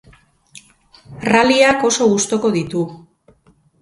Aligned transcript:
Rallyak 1.33 1.85
oso 1.91 2.09
gustuko 2.15 2.51
ditu. 2.57 2.83